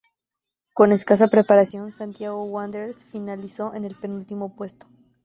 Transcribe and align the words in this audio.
Con 0.73 0.93
escasa 0.93 1.27
preparación, 1.27 1.91
Santiago 1.91 2.43
Wanderers 2.45 3.05
finalizó 3.05 3.75
en 3.75 3.85
el 3.85 3.93
penúltimo 3.93 4.55
puesto. 4.55 4.87